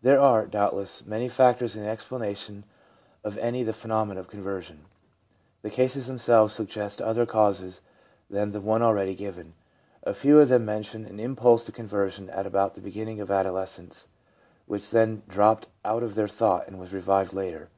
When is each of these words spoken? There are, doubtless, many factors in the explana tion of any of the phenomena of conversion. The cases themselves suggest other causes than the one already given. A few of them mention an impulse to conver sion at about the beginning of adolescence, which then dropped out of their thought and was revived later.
There 0.00 0.20
are, 0.20 0.46
doubtless, 0.46 1.04
many 1.06 1.28
factors 1.28 1.74
in 1.74 1.82
the 1.82 1.88
explana 1.88 2.36
tion 2.36 2.62
of 3.24 3.36
any 3.38 3.62
of 3.62 3.66
the 3.66 3.72
phenomena 3.72 4.20
of 4.20 4.28
conversion. 4.28 4.84
The 5.62 5.70
cases 5.70 6.06
themselves 6.06 6.54
suggest 6.54 7.02
other 7.02 7.26
causes 7.26 7.80
than 8.30 8.52
the 8.52 8.60
one 8.60 8.80
already 8.80 9.16
given. 9.16 9.54
A 10.04 10.14
few 10.14 10.38
of 10.38 10.48
them 10.50 10.64
mention 10.64 11.04
an 11.04 11.18
impulse 11.18 11.64
to 11.64 11.72
conver 11.72 12.08
sion 12.12 12.30
at 12.30 12.46
about 12.46 12.76
the 12.76 12.80
beginning 12.80 13.20
of 13.20 13.28
adolescence, 13.28 14.06
which 14.66 14.88
then 14.92 15.24
dropped 15.28 15.66
out 15.84 16.04
of 16.04 16.14
their 16.14 16.28
thought 16.28 16.68
and 16.68 16.78
was 16.78 16.92
revived 16.94 17.32
later. 17.32 17.68